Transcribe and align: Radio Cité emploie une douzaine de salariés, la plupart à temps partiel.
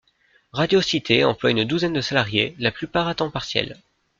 Radio 0.51 0.81
Cité 0.81 1.23
emploie 1.23 1.51
une 1.51 1.63
douzaine 1.63 1.93
de 1.93 2.01
salariés, 2.01 2.55
la 2.57 2.71
plupart 2.71 3.07
à 3.07 3.13
temps 3.13 3.29
partiel. 3.29 3.77